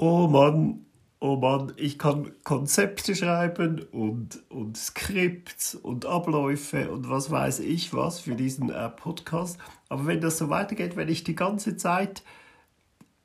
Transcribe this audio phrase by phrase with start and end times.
[0.00, 0.86] oh Mann,
[1.20, 7.92] oh Mann, ich kann Konzepte schreiben und, und Skripts und Abläufe und was weiß ich
[7.92, 9.58] was für diesen äh, Podcast.
[9.90, 12.22] Aber wenn das so weitergeht, wenn ich die ganze Zeit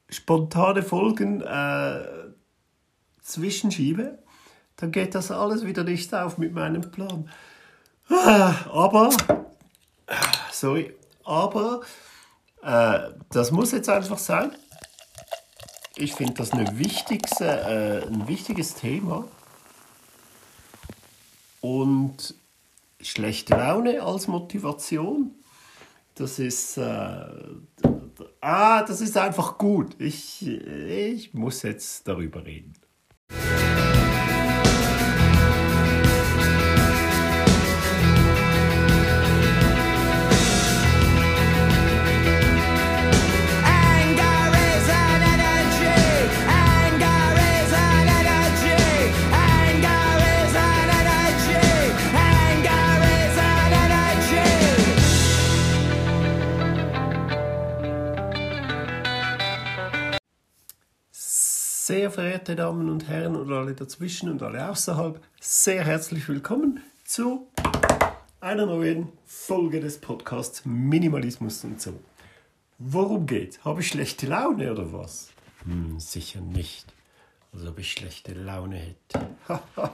[0.09, 2.03] spontane Folgen äh,
[3.21, 4.19] zwischenschiebe,
[4.75, 7.29] dann geht das alles wieder nicht auf mit meinem Plan.
[8.09, 9.11] Ah, aber,
[10.51, 11.81] sorry, aber
[12.61, 12.99] äh,
[13.29, 14.51] das muss jetzt einfach sein
[15.97, 19.27] ich finde das eine wichtigste, äh, ein wichtiges Thema.
[21.61, 22.35] Und
[23.01, 25.31] schlechte Laune als Motivation,
[26.15, 27.25] das ist, äh,
[28.41, 29.99] ah, das ist einfach gut.
[29.99, 32.73] Ich, ich muss jetzt darüber reden.
[61.87, 67.45] Sehr verehrte Damen und Herren und alle dazwischen und alle außerhalb, sehr herzlich willkommen zu
[68.41, 71.93] einer neuen Folge des Podcasts Minimalismus und so.
[72.79, 73.63] Worum geht?
[73.63, 75.29] Habe ich schlechte Laune oder was?
[75.65, 76.91] Hm, sicher nicht.
[77.53, 79.27] Als ob ich schlechte Laune hätte.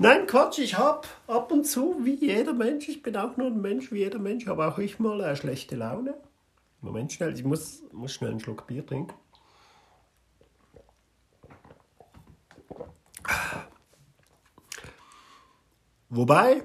[0.00, 3.60] Nein, Quatsch, ich habe ab und zu, wie jeder Mensch, ich bin auch nur ein
[3.60, 6.14] Mensch, wie jeder Mensch, habe auch ich mal eine schlechte Laune.
[6.80, 9.14] Moment schnell, ich muss, muss schnell einen Schluck Bier trinken.
[16.08, 16.62] Wobei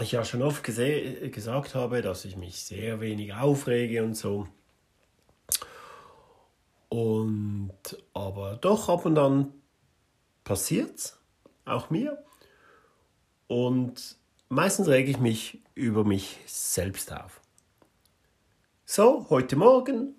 [0.00, 4.48] ich ja schon oft gesagt habe, dass ich mich sehr wenig aufrege und so.
[6.88, 7.72] Und
[8.12, 9.54] aber doch ab und an
[10.44, 11.18] passiert's,
[11.64, 12.22] auch mir.
[13.46, 14.16] Und
[14.48, 17.40] meistens rege ich mich über mich selbst auf.
[18.84, 20.14] So, heute Morgen,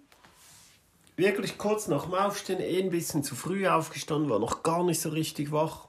[1.15, 5.01] wirklich kurz nach dem Aufstehen, eh ein bisschen zu früh aufgestanden, war noch gar nicht
[5.01, 5.87] so richtig wach.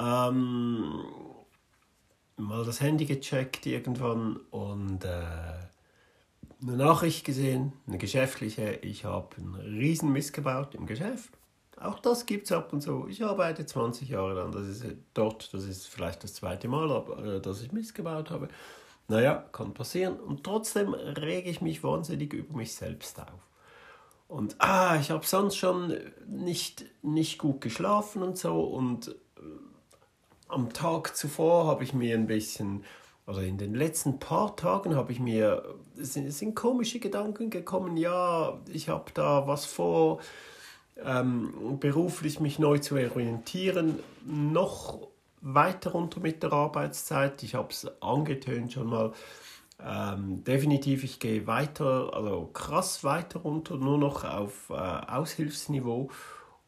[0.00, 1.04] Ähm,
[2.36, 5.68] mal das Handy gecheckt irgendwann und äh,
[6.62, 8.78] eine Nachricht gesehen, eine geschäftliche.
[8.82, 11.30] Ich habe einen riesen Mist gebaut im Geschäft.
[11.80, 13.06] Auch das gibt es ab und zu.
[13.08, 14.50] Ich arbeite 20 Jahre lang.
[14.50, 14.84] Das ist
[15.14, 16.90] dort, das ist vielleicht das zweite Mal,
[17.24, 18.48] äh, dass ich Mist gebaut habe.
[19.08, 20.20] Naja, kann passieren.
[20.20, 23.48] Und trotzdem rege ich mich wahnsinnig über mich selbst auf.
[24.28, 25.94] Und ah, ich habe sonst schon
[26.26, 28.60] nicht, nicht gut geschlafen und so.
[28.60, 29.16] Und
[30.48, 32.84] am Tag zuvor habe ich mir ein bisschen,
[33.26, 37.48] also in den letzten paar Tagen habe ich mir, es sind, es sind komische Gedanken
[37.48, 40.20] gekommen, ja, ich habe da was vor,
[41.02, 45.07] ähm, beruflich mich neu zu orientieren, noch
[45.40, 47.42] weiter runter mit der Arbeitszeit.
[47.42, 49.12] Ich habe es angetönt schon mal.
[49.80, 56.10] Ähm, definitiv, ich gehe weiter, also krass weiter runter, nur noch auf äh, Aushilfsniveau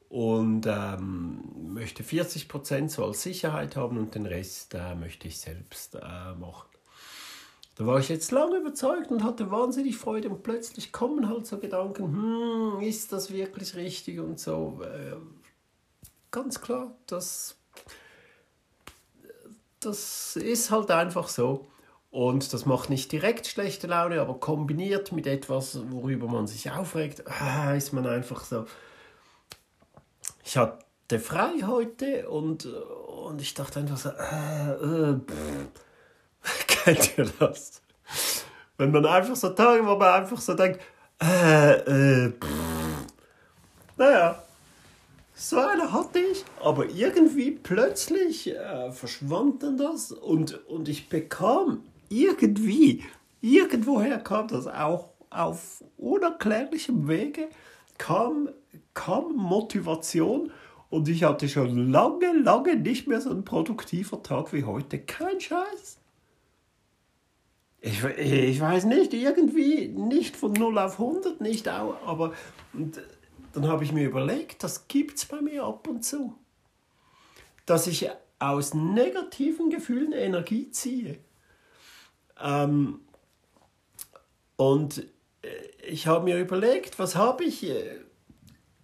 [0.09, 5.41] und ähm, möchte 40 Prozent so als Sicherheit haben und den Rest äh, möchte ich
[5.41, 6.69] selbst äh, machen.
[7.77, 11.59] Da war ich jetzt lange überzeugt und hatte wahnsinnig Freude und plötzlich kommen halt so
[11.59, 14.83] Gedanken, hm, ist das wirklich richtig und so.
[14.83, 15.17] Äh,
[16.31, 17.57] ganz klar, das,
[19.81, 21.67] das ist halt einfach so.
[22.11, 27.23] Und das macht nicht direkt schlechte Laune, aber kombiniert mit etwas, worüber man sich aufregt,
[27.29, 28.67] ah, ist man einfach so,
[30.45, 35.21] ich hatte frei heute und, und ich dachte einfach so, äh, äh,
[36.67, 37.81] kennt ihr das?
[38.77, 40.81] Wenn man einfach so Tage, wo man einfach so denkt,
[41.23, 42.33] äh, äh,
[43.97, 44.43] naja,
[45.41, 51.83] so eine hatte ich, aber irgendwie plötzlich äh, verschwand dann das und, und ich bekam
[52.11, 53.05] irgendwie,
[53.41, 57.49] irgendwoher kam das auch auf unerklärlichem Wege,
[57.97, 58.51] kam
[58.93, 60.53] kam Motivation
[60.91, 64.99] und ich hatte schon lange, lange nicht mehr so einen produktiver Tag wie heute.
[64.99, 65.99] Kein Scheiß.
[67.81, 72.35] Ich, ich weiß nicht, irgendwie nicht von 0 auf 100, nicht auch, aber
[72.75, 73.01] und
[73.53, 76.37] dann habe ich mir überlegt, das gibt es bei mir ab und zu.
[77.67, 78.09] Dass ich
[78.39, 81.19] aus negativen Gefühlen Energie ziehe.
[82.41, 83.01] Ähm,
[84.57, 84.99] und
[85.43, 85.49] äh,
[85.87, 88.01] ich habe mir überlegt, was habe ich äh,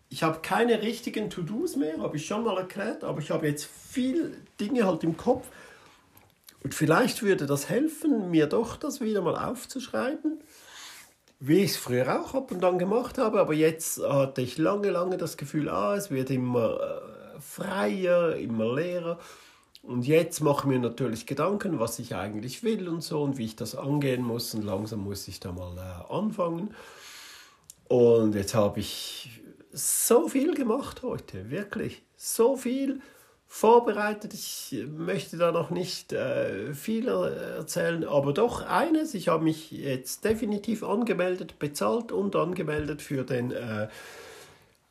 [0.08, 3.66] ich habe keine richtigen To-Dos mehr, habe ich schon mal erklärt, aber ich habe jetzt
[3.66, 5.48] viel Dinge halt im Kopf.
[6.62, 10.40] Und vielleicht würde das helfen, mir doch das wieder mal aufzuschreiben.
[11.38, 14.90] Wie ich es früher auch ab und dann gemacht habe, aber jetzt hatte ich lange,
[14.90, 19.18] lange das Gefühl, ah, es wird immer äh, freier, immer leerer.
[19.82, 23.44] Und jetzt mache ich mir natürlich Gedanken, was ich eigentlich will und so und wie
[23.44, 24.52] ich das angehen muss.
[24.54, 26.74] Und langsam muss ich da mal äh, anfangen.
[27.88, 29.42] Und jetzt habe ich
[29.72, 32.02] so viel gemacht heute, wirklich.
[32.16, 33.00] So viel
[33.48, 34.34] vorbereitet.
[34.34, 39.14] Ich möchte da noch nicht äh, viel erzählen, aber doch eines.
[39.14, 43.88] Ich habe mich jetzt definitiv angemeldet, bezahlt und angemeldet für den äh,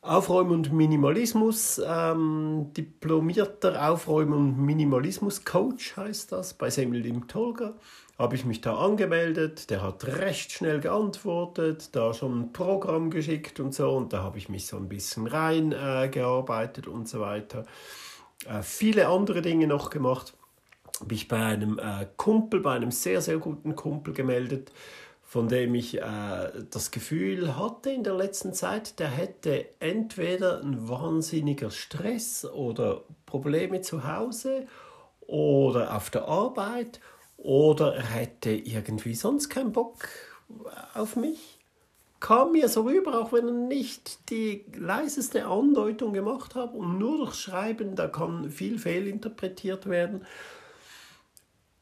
[0.00, 1.80] Aufräumen und Minimalismus.
[1.84, 7.74] Ähm, diplomierter Aufräumen und Minimalismus Coach heißt das bei Semmelim Tolga.
[8.18, 13.60] Habe ich mich da angemeldet, der hat recht schnell geantwortet, da schon ein Programm geschickt
[13.60, 17.66] und so und da habe ich mich so ein bisschen reingearbeitet äh, und so weiter
[18.44, 20.34] äh, viele andere Dinge noch gemacht.
[21.00, 24.72] Habe ich bei einem äh, Kumpel, bei einem sehr, sehr guten Kumpel gemeldet,
[25.22, 30.88] von dem ich äh, das Gefühl hatte in der letzten Zeit, der hätte entweder ein
[30.88, 34.66] wahnsinniger Stress oder Probleme zu Hause
[35.26, 37.00] oder auf der Arbeit
[37.36, 40.08] oder er hätte irgendwie sonst keinen Bock
[40.94, 41.55] auf mich
[42.20, 47.18] kam mir so rüber, auch wenn er nicht die leiseste Andeutung gemacht hat und nur
[47.18, 50.24] durch Schreiben, da kann viel fehlinterpretiert werden.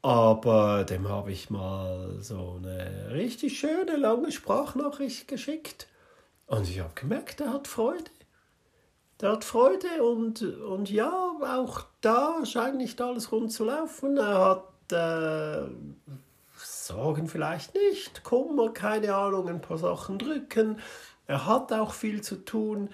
[0.02, 5.88] Aber dem habe ich mal so eine richtig schöne lange Sprachnachricht geschickt.
[6.46, 8.10] Und ich habe gemerkt, er hat Freude.
[9.20, 14.18] Der hat Freude und, und ja, auch da scheint nicht alles rund zu laufen.
[14.18, 15.70] Er hat äh,
[16.86, 20.78] Sorgen vielleicht nicht, Kummer, keine Ahnung, ein paar Sachen drücken.
[21.26, 22.90] Er hat auch viel zu tun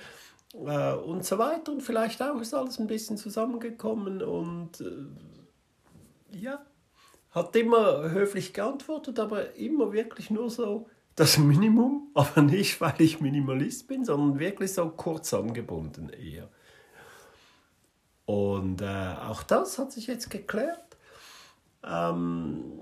[0.55, 1.73] äh, und so weiter.
[1.73, 6.65] Und vielleicht auch ist alles ein bisschen zusammengekommen und äh, ja,
[7.33, 13.21] hat immer höflich geantwortet, aber immer wirklich nur so das Minimum, aber nicht, weil ich
[13.21, 16.49] Minimalist bin, sondern wirklich so kurz angebunden eher.
[18.27, 20.97] Und äh, auch das hat sich jetzt geklärt.
[21.83, 22.81] Ähm,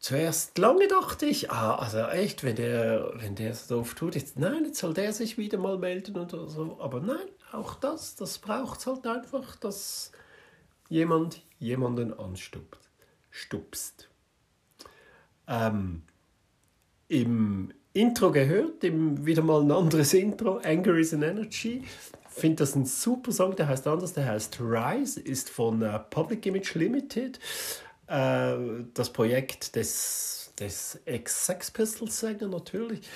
[0.00, 4.38] zuerst lange dachte ich, ah, also echt, wenn der, wenn der so oft tut, jetzt,
[4.38, 6.78] nein, jetzt soll der sich wieder mal melden oder so.
[6.80, 10.10] Aber nein, auch das, das braucht es halt einfach, dass
[10.88, 12.80] jemand jemanden anstupst.
[13.30, 14.08] Stupst.
[15.46, 16.02] Ähm,
[17.08, 21.84] Im Intro gehört, im, wieder mal ein anderes Intro, Anger is an Energy.
[21.84, 25.98] Ich finde das ein super Song, der heißt anders, der heißt Rise, ist von uh,
[26.10, 27.38] Public Image Limited.
[28.10, 33.08] Äh, das Projekt des, des Ex-Sex Pistols-Sänger natürlich.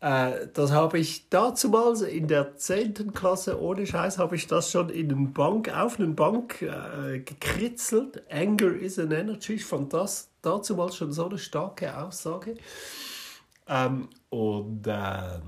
[0.00, 3.12] Äh, das habe ich damals in der 10.
[3.14, 8.24] Klasse, ohne Scheiß, habe ich das schon in einen Bank, auf einen Bank äh, gekritzelt.
[8.28, 9.54] Anger is an energy.
[9.54, 12.56] Ich fand das damals schon so eine starke Aussage.
[13.68, 15.38] Ähm, und äh,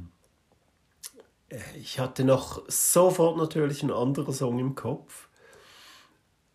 [1.77, 5.28] ich hatte noch sofort natürlich einen anderen Song im Kopf.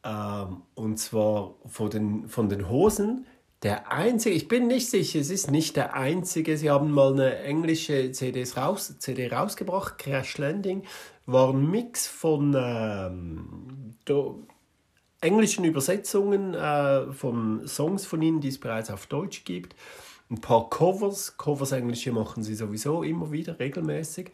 [0.03, 3.25] Ähm, und zwar von den, von den Hosen.
[3.63, 6.57] Der einzige, ich bin nicht sicher, es ist nicht der einzige.
[6.57, 10.83] Sie haben mal eine englische CD, raus, CD rausgebracht, Crash Landing,
[11.25, 14.45] war ein Mix von ähm, do,
[15.21, 19.75] englischen Übersetzungen äh, von Songs von ihnen, die es bereits auf Deutsch gibt.
[20.29, 24.31] Ein paar Covers, Covers englische machen sie sowieso immer wieder regelmäßig.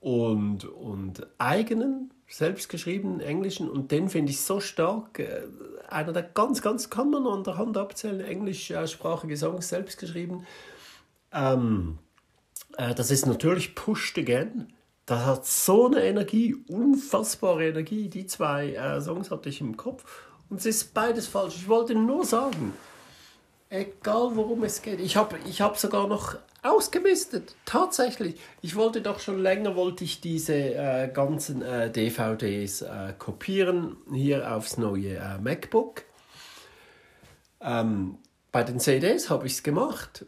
[0.00, 5.18] Und, und eigenen selbstgeschriebenen englischen und den finde ich so stark.
[5.18, 5.42] Äh,
[5.88, 10.46] einer der ganz, ganz, kann man an der Hand abzählen, englischsprachige Songs selbst geschrieben.
[11.32, 11.98] Ähm,
[12.78, 14.72] äh, das ist natürlich Pushed Again.
[15.04, 18.08] Das hat so eine Energie, unfassbare Energie.
[18.08, 20.04] Die zwei äh, Songs hatte ich im Kopf.
[20.48, 21.56] Und es ist beides falsch.
[21.56, 22.72] Ich wollte nur sagen,
[23.72, 25.00] egal worum es geht.
[25.00, 27.56] Ich habe ich hab sogar noch ausgemistet.
[27.64, 28.38] Tatsächlich.
[28.60, 34.54] Ich wollte doch schon länger, wollte ich diese äh, ganzen äh, DVDs äh, kopieren, hier
[34.54, 36.04] aufs neue äh, MacBook.
[37.60, 38.18] Ähm,
[38.52, 40.26] bei den CDs habe ich es gemacht.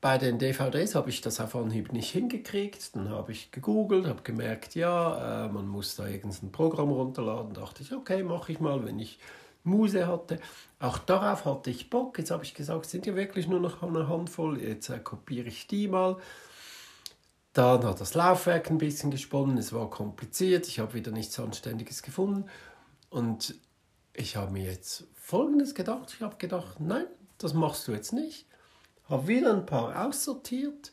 [0.00, 2.94] Bei den DVDs habe ich das auf Anhieb nicht hingekriegt.
[2.94, 7.54] Dann habe ich gegoogelt, habe gemerkt, ja, äh, man muss da irgendein Programm runterladen.
[7.54, 9.18] dachte ich, okay, mache ich mal, wenn ich
[9.66, 10.38] Muse hatte.
[10.78, 12.18] Auch darauf hatte ich Bock.
[12.18, 14.60] Jetzt habe ich gesagt, sind ja wirklich nur noch eine Handvoll.
[14.60, 16.16] Jetzt äh, kopiere ich die mal.
[17.52, 19.58] Dann hat das Laufwerk ein bisschen gesponnen.
[19.58, 20.68] Es war kompliziert.
[20.68, 22.48] Ich habe wieder nichts Anständiges gefunden.
[23.08, 23.54] Und
[24.12, 26.12] ich habe mir jetzt Folgendes gedacht.
[26.14, 27.06] Ich habe gedacht, nein,
[27.38, 28.46] das machst du jetzt nicht.
[29.08, 30.92] Habe wieder ein paar aussortiert.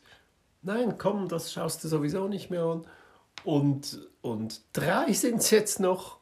[0.62, 2.86] Nein, komm, das schaust du sowieso nicht mehr an.
[3.44, 6.18] Und, und drei sind es jetzt noch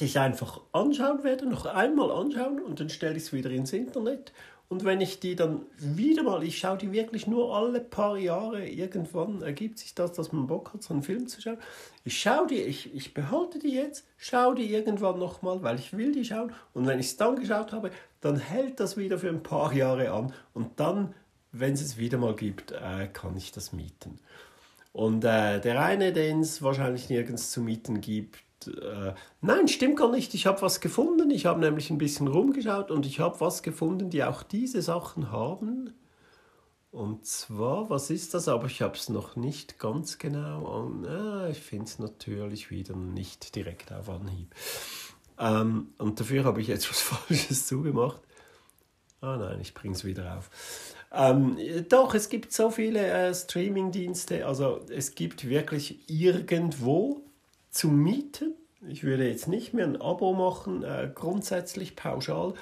[0.00, 3.72] die ich einfach anschauen werde, noch einmal anschauen und dann stelle ich es wieder ins
[3.72, 4.32] Internet.
[4.72, 8.66] Und wenn ich die dann wieder mal, ich schaue die wirklich nur alle paar Jahre,
[8.66, 11.58] irgendwann ergibt sich das, dass man Bock hat, so einen Film zu schauen.
[12.04, 16.12] Ich schaue die, ich, ich behalte die jetzt, schaue die irgendwann nochmal, weil ich will
[16.12, 16.54] die schauen.
[16.72, 17.90] Und wenn ich es dann geschaut habe,
[18.22, 20.32] dann hält das wieder für ein paar Jahre an.
[20.54, 21.14] Und dann,
[21.50, 24.20] wenn es es wieder mal gibt, äh, kann ich das mieten.
[24.94, 28.38] Und äh, der eine, den es wahrscheinlich nirgends zu mieten gibt,
[28.68, 30.34] äh, nein, stimmt gar nicht.
[30.34, 31.30] Ich habe was gefunden.
[31.30, 35.30] Ich habe nämlich ein bisschen rumgeschaut und ich habe was gefunden, die auch diese Sachen
[35.30, 35.94] haben.
[36.90, 38.48] Und zwar, was ist das?
[38.48, 41.04] Aber ich habe es noch nicht ganz genau an.
[41.04, 44.54] Äh, ich finde es natürlich wieder nicht direkt auf Anhieb.
[45.38, 48.20] Ähm, und dafür habe ich jetzt was Falsches zugemacht.
[49.22, 50.50] Ah nein, ich bringe es wieder auf.
[51.12, 51.56] Ähm,
[51.88, 54.46] doch, es gibt so viele äh, Streaming-Dienste.
[54.46, 57.22] Also es gibt wirklich irgendwo
[57.72, 58.54] zu mieten.
[58.88, 62.54] Ich würde jetzt nicht mehr ein Abo machen, äh, grundsätzlich pauschal,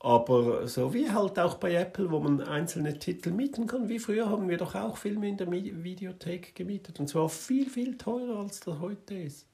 [0.00, 4.28] aber so wie halt auch bei Apple, wo man einzelne Titel mieten kann, wie früher
[4.28, 8.60] haben wir doch auch Filme in der Videothek gemietet und zwar viel, viel teurer als
[8.60, 9.46] das heute ist.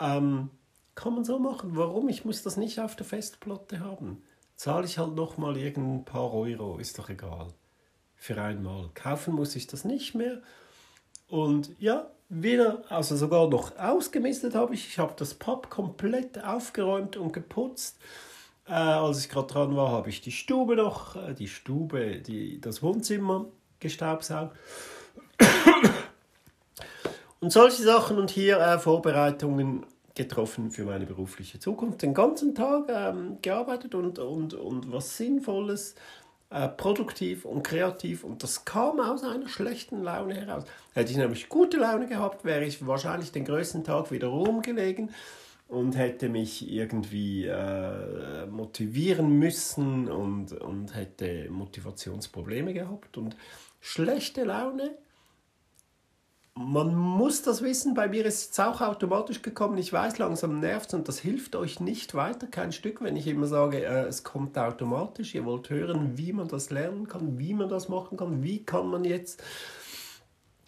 [0.00, 0.50] Ähm,
[0.94, 1.76] kann man so machen.
[1.76, 2.08] Warum?
[2.08, 4.22] Ich muss das nicht auf der Festplatte haben.
[4.56, 7.48] Zahle ich halt nochmal irgendein paar Euro, ist doch egal.
[8.16, 8.90] Für einmal.
[8.94, 10.42] Kaufen muss ich das nicht mehr.
[11.28, 14.88] Und ja, wieder, also sogar noch ausgemistet habe ich.
[14.88, 17.98] Ich habe das Pub komplett aufgeräumt und geputzt.
[18.68, 22.60] Äh, als ich gerade dran war, habe ich die Stube noch, äh, die Stube, die,
[22.60, 23.46] das Wohnzimmer
[23.78, 24.56] gestaubsaugt.
[27.40, 32.02] und solche Sachen und hier äh, Vorbereitungen getroffen für meine berufliche Zukunft.
[32.02, 35.94] Den ganzen Tag ähm, gearbeitet und, und, und was Sinnvolles
[36.50, 40.64] äh, produktiv und kreativ und das kam aus einer schlechten Laune heraus.
[40.94, 45.10] Hätte ich nämlich gute Laune gehabt, wäre ich wahrscheinlich den größten Tag wieder rumgelegen
[45.68, 53.36] und hätte mich irgendwie äh, motivieren müssen und, und hätte Motivationsprobleme gehabt und
[53.80, 54.96] schlechte Laune
[56.58, 59.76] man muss das wissen, bei mir ist es auch automatisch gekommen.
[59.76, 63.46] Ich weiß, langsam nervt und das hilft euch nicht weiter, kein Stück, wenn ich immer
[63.46, 65.34] sage, äh, es kommt automatisch.
[65.34, 68.88] Ihr wollt hören, wie man das lernen kann, wie man das machen kann, wie kann
[68.88, 69.42] man jetzt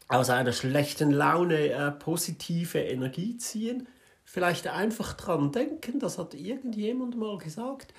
[0.09, 3.89] aus einer schlechten Laune äh, positive Energie ziehen.
[4.25, 7.95] Vielleicht einfach dran denken, das hat irgendjemand mal gesagt.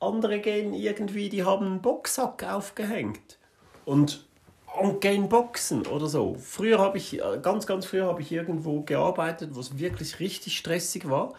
[0.00, 3.38] Andere gehen irgendwie, die haben einen Boxsack aufgehängt.
[3.84, 4.27] Und
[4.76, 6.36] und gehen boxen oder so.
[6.40, 10.56] Früher habe ich, äh, ganz, ganz früher habe ich irgendwo gearbeitet, wo es wirklich richtig
[10.58, 11.34] stressig war.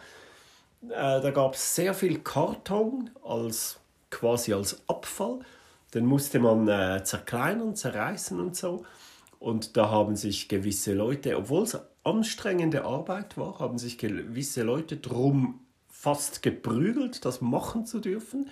[0.88, 3.78] Äh, da gab es sehr viel Karton als
[4.10, 5.40] quasi als Abfall.
[5.94, 8.84] Den musste man äh, zerkleinern, zerreißen und so.
[9.38, 14.96] Und da haben sich gewisse Leute, obwohl es anstrengende Arbeit war, haben sich gewisse Leute
[14.96, 18.48] drum fast geprügelt, das machen zu dürfen.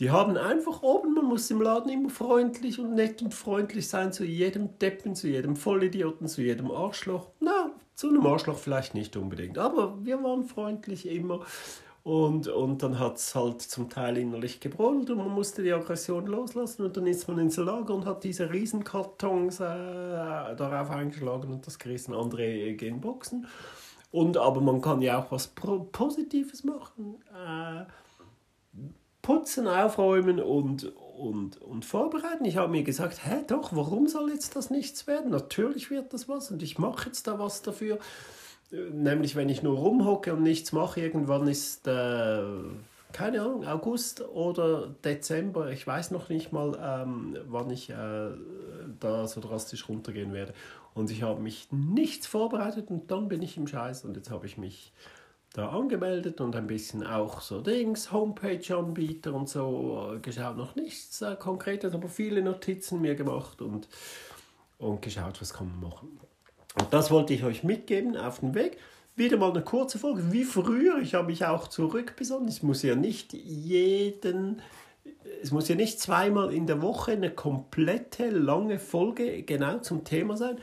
[0.00, 4.14] Die haben einfach oben, man muss im Laden immer freundlich und nett und freundlich sein
[4.14, 7.28] zu jedem Deppen, zu jedem Vollidioten, zu jedem Arschloch.
[7.38, 11.40] Na, zu einem Arschloch vielleicht nicht unbedingt, aber wir waren freundlich immer.
[12.02, 16.26] Und, und dann hat es halt zum Teil innerlich gebrüllt und man musste die Aggression
[16.26, 19.64] loslassen und dann ist man ins Lager und hat diese Riesenkartons äh,
[20.56, 23.46] darauf eingeschlagen und das gerissen andere gehen boxen.
[24.12, 27.16] Und aber man kann ja auch was Positives machen.
[27.34, 27.84] Äh,
[29.22, 32.44] putzen, aufräumen und, und, und vorbereiten.
[32.44, 35.30] Ich habe mir gesagt, hä, doch, warum soll jetzt das nichts werden?
[35.30, 37.98] Natürlich wird das was und ich mache jetzt da was dafür.
[38.70, 42.42] Nämlich, wenn ich nur rumhocke und nichts mache, irgendwann ist, äh,
[43.12, 48.30] keine Ahnung, August oder Dezember, ich weiß noch nicht mal, ähm, wann ich äh,
[49.00, 50.54] da so drastisch runtergehen werde.
[50.94, 54.46] Und ich habe mich nichts vorbereitet und dann bin ich im Scheiß und jetzt habe
[54.46, 54.92] ich mich
[55.52, 60.56] da angemeldet und ein bisschen auch so Dings, Homepage-Anbieter und so geschaut.
[60.56, 63.88] Noch nichts äh, Konkretes, aber viele Notizen mir gemacht und,
[64.78, 66.20] und geschaut, was kann man machen.
[66.78, 68.78] Und das wollte ich euch mitgeben auf den Weg.
[69.16, 70.98] Wieder mal eine kurze Folge, wie früher.
[70.98, 72.48] Ich habe mich auch zurückbesonnen.
[72.48, 74.62] Es muss ja nicht jeden,
[75.42, 80.36] es muss ja nicht zweimal in der Woche eine komplette lange Folge genau zum Thema
[80.36, 80.58] sein.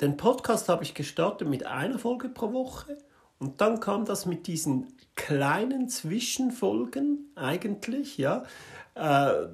[0.00, 2.96] Den Podcast habe ich gestartet mit einer Folge pro Woche
[3.42, 8.44] und dann kam das mit diesen kleinen Zwischenfolgen eigentlich, ja,
[8.94, 9.46] äh,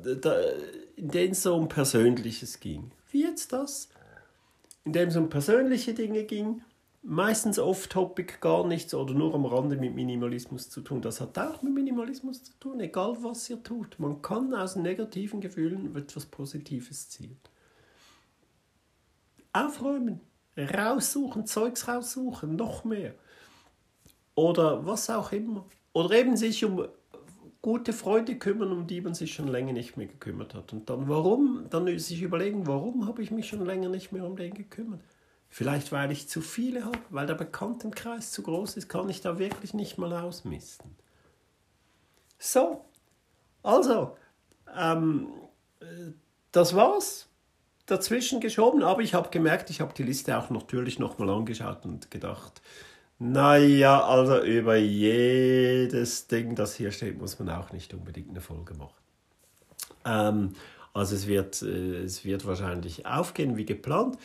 [0.96, 2.90] in denen es so um Persönliches ging.
[3.10, 3.88] Wie jetzt das?
[4.84, 6.60] In dem es um persönliche Dinge ging,
[7.02, 11.00] meistens off-topic gar nichts oder nur am Rande mit Minimalismus zu tun.
[11.00, 13.98] Das hat auch mit Minimalismus zu tun, egal was ihr tut.
[13.98, 17.38] Man kann aus negativen Gefühlen etwas Positives ziehen.
[19.54, 20.20] Aufräumen,
[20.58, 23.14] raussuchen, Zeugs raussuchen, noch mehr.
[24.38, 25.64] Oder was auch immer.
[25.92, 26.86] Oder eben sich um
[27.60, 30.72] gute Freunde kümmern, um die man sich schon länger nicht mehr gekümmert hat.
[30.72, 31.66] Und dann warum?
[31.70, 35.00] Dann sich überlegen, warum habe ich mich schon länger nicht mehr um den gekümmert?
[35.48, 39.40] Vielleicht weil ich zu viele habe, weil der Bekanntenkreis zu groß ist, kann ich da
[39.40, 40.94] wirklich nicht mal ausmisten.
[42.38, 42.84] So,
[43.64, 44.16] also,
[44.78, 45.32] ähm,
[46.52, 47.28] das war's.
[47.86, 52.08] Dazwischen geschoben, aber ich habe gemerkt, ich habe die Liste auch natürlich nochmal angeschaut und
[52.12, 52.62] gedacht,
[53.18, 58.74] naja, also über jedes Ding, das hier steht, muss man auch nicht unbedingt eine Folge
[58.74, 58.94] machen.
[60.04, 60.52] Ähm,
[60.94, 64.18] also es wird, äh, es wird wahrscheinlich aufgehen wie geplant.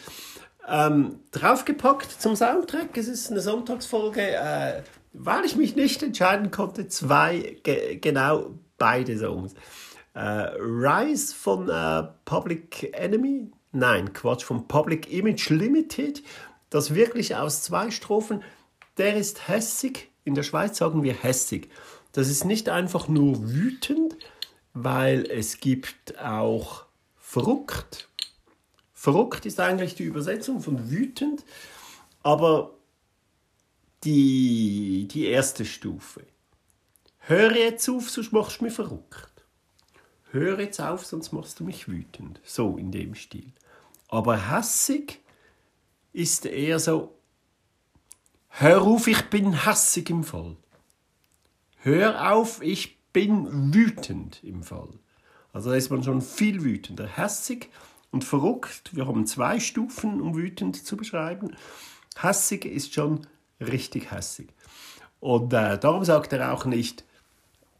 [0.67, 6.87] Ähm, draufgepackt zum Soundtrack, es ist eine Sonntagsfolge, äh, weil ich mich nicht entscheiden konnte,
[6.87, 9.55] zwei, ge genau beide Songs.
[10.13, 10.19] Äh,
[10.59, 16.23] Rise von äh, Public Enemy, nein, Quatsch, von Public Image Limited,
[16.69, 18.43] das wirklich aus zwei Strophen,
[18.97, 21.69] der ist hässig, in der Schweiz sagen wir hässig.
[22.11, 24.15] Das ist nicht einfach nur wütend,
[24.73, 26.85] weil es gibt auch
[27.17, 28.09] verrückt
[29.03, 31.43] Verrückt ist eigentlich die Übersetzung von wütend,
[32.21, 32.73] aber
[34.05, 36.25] die, die erste Stufe.
[37.17, 39.43] Hör jetzt auf, sonst machst du mich verrückt.
[40.31, 42.39] Hör jetzt auf, sonst machst du mich wütend.
[42.45, 43.51] So in dem Stil.
[44.07, 45.19] Aber hassig
[46.13, 47.13] ist eher so,
[48.59, 50.55] hör auf, ich bin hassig im Fall.
[51.77, 54.89] Hör auf, ich bin wütend im Fall.
[55.51, 57.17] Also da ist man schon viel wütender.
[57.17, 57.69] Hassig
[58.11, 58.95] und verrückt.
[58.95, 61.55] Wir haben zwei Stufen, um wütend zu beschreiben.
[62.15, 63.27] Hassig ist schon
[63.59, 64.49] richtig hassig.
[65.19, 67.05] Und äh, darum sagt er auch nicht,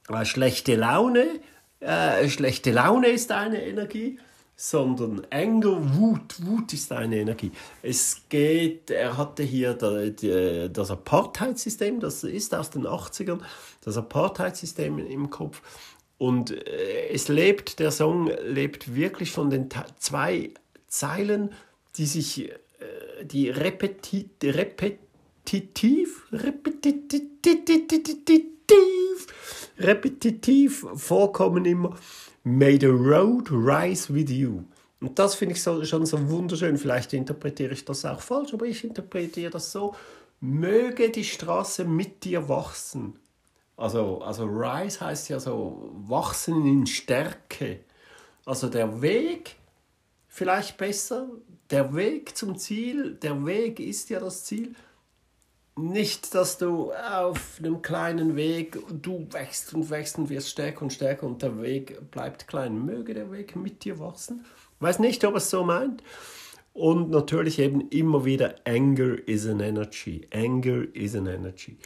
[0.09, 1.39] äh, schlechte Laune,
[1.79, 4.19] äh, schlechte Laune ist eine Energie,
[4.55, 7.51] sondern Anger, Wut, Wut ist eine Energie.
[7.81, 13.41] Es geht, er hatte hier das Apartheid-System, das ist aus den 80ern,
[13.81, 15.62] das Apartheid-System im Kopf.
[16.17, 19.67] Und äh, es lebt, der Song lebt wirklich von den
[19.98, 20.51] zwei
[20.88, 21.51] Zeilen,
[21.98, 27.27] die sich, äh, die repetit, repetitiv, repetitiv,
[29.80, 31.97] repetitiv vorkommen immer.
[32.43, 34.63] May the road rise with you.
[34.99, 36.77] Und das finde ich so, schon so wunderschön.
[36.77, 39.95] Vielleicht interpretiere ich das auch falsch, aber ich interpretiere das so.
[40.41, 43.17] Möge die Straße mit dir wachsen.
[43.77, 47.79] Also, also Rise heißt ja so wachsen in Stärke.
[48.45, 49.56] Also der Weg
[50.27, 51.27] vielleicht besser,
[51.69, 54.75] der Weg zum Ziel, der Weg ist ja das Ziel.
[55.75, 60.93] Nicht, dass du auf einem kleinen Weg, du wächst und wächst und wirst stärker und
[60.93, 62.86] stärker und der Weg bleibt klein.
[62.86, 64.45] Möge der Weg mit dir wachsen.
[64.79, 66.03] Weiß nicht, ob es so meint.
[66.73, 70.27] Und natürlich eben immer wieder Anger is an Energy.
[70.31, 71.77] Anger is an Energy.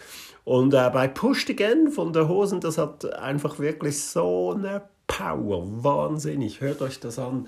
[0.43, 5.63] Und äh, bei Pushed Again von der Hosen, das hat einfach wirklich so eine Power.
[5.83, 6.59] Wahnsinnig.
[6.59, 7.47] Hört euch das an.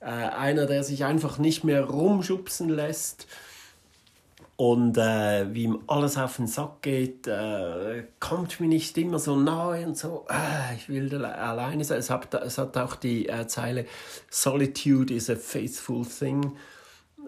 [0.00, 3.26] Äh, einer, der sich einfach nicht mehr rumschubsen lässt
[4.56, 9.36] und äh, wie ihm alles auf den Sack geht, äh, kommt mir nicht immer so
[9.36, 11.98] nahe und so, äh, ich will alleine sein.
[11.98, 13.84] Es hat, es hat auch die äh, Zeile
[14.30, 16.56] Solitude is a faithful thing.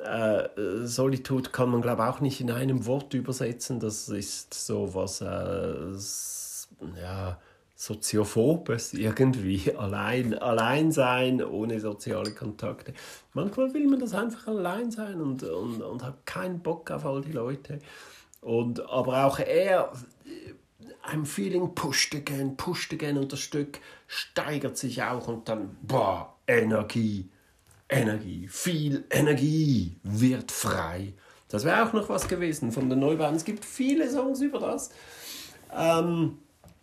[0.03, 0.49] Äh,
[0.87, 3.79] Solitude kann man glaube ich auch nicht in einem Wort übersetzen.
[3.79, 5.97] Das ist so was, äh,
[6.99, 7.39] ja,
[7.79, 12.93] Soziophobes irgendwie, allein, allein sein, ohne soziale Kontakte.
[13.35, 17.23] Manchmal will man das einfach allein sein und, und, und hat keinen Bock auf all
[17.23, 17.79] die Leute.
[18.41, 19.93] Und, aber auch er,
[21.05, 26.35] I'm feeling pushed again, pushed again und das Stück steigert sich auch und dann, boah,
[26.49, 27.31] Energie,
[27.89, 31.15] Energie, viel Energie wird frei.
[31.49, 33.37] Das wäre auch noch was gewesen von den Neubahnen.
[33.37, 34.91] Es gibt viele Songs über das.
[35.73, 36.39] Ähm,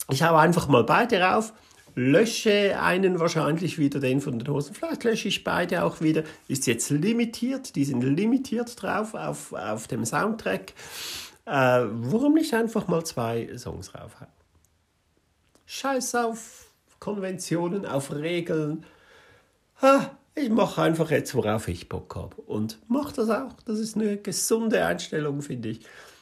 [0.09, 1.53] ich haue einfach mal beide rauf,
[1.95, 4.75] lösche einen wahrscheinlich wieder, den von den Hosen.
[4.75, 6.23] Vielleicht lösche ich beide auch wieder.
[6.47, 10.73] Ist jetzt limitiert, die sind limitiert drauf auf, auf dem Soundtrack.
[11.45, 14.31] Äh, warum nicht einfach mal zwei Songs raufhauen?
[15.65, 16.67] Scheiß auf
[16.99, 18.85] Konventionen, auf Regeln.
[19.81, 22.35] Ha, ich mache einfach jetzt, worauf ich Bock habe.
[22.41, 23.53] Und mache das auch.
[23.65, 25.79] Das ist eine gesunde Einstellung, finde ich.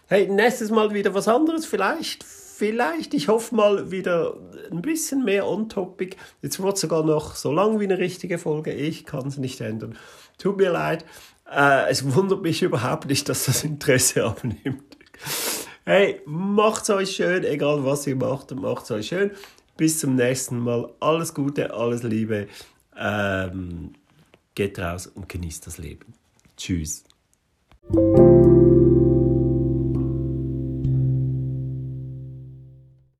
[0.07, 4.37] Hey, nächstes Mal wieder was anderes, vielleicht vielleicht, ich hoffe mal wieder
[4.71, 6.17] ein bisschen mehr on-topic.
[6.41, 8.71] Jetzt wird sogar noch so lang wie eine richtige Folge.
[8.73, 9.97] Ich kann es nicht ändern.
[10.37, 11.05] Tut mir leid.
[11.49, 14.97] Äh, es wundert mich überhaupt nicht, dass das Interesse abnimmt.
[15.85, 19.31] Hey, macht's euch schön, egal was ihr macht, macht's euch schön.
[19.75, 20.89] Bis zum nächsten Mal.
[20.99, 22.47] Alles Gute, alles Liebe.
[22.97, 23.93] Ähm,
[24.55, 26.13] geht raus und genießt das Leben.
[26.55, 27.03] Tschüss.